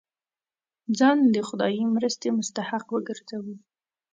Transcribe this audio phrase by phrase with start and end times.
[0.97, 3.55] ځان د خدايي مرستې مستحق وګرځوو.